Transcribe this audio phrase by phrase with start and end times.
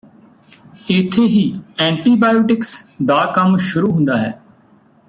[0.91, 1.43] ਇਥੇ ਹੀ
[1.79, 2.73] ਐਂਟੀਬਾਇਓਟਿਕਸ
[3.05, 4.41] ਦਾ ਕੰਮ ਸ਼ੁਰੂ ਹੁੰਦਾ ਹੈ